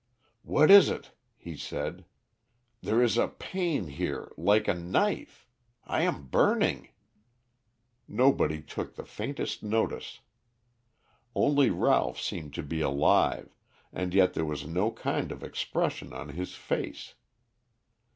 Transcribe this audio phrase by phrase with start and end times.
[0.41, 2.05] "What is it?" he said.
[2.81, 5.47] "There is a pain here like a knife.
[5.85, 6.89] I am burning."
[8.07, 10.21] Nobody took the faintest notice.
[11.35, 13.53] Only Ralph seemed to be alive,
[13.93, 17.13] and yet there was no kind of expression on his face.